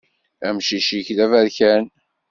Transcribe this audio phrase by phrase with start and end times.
[0.47, 1.85] Amcic-ik d aberkan.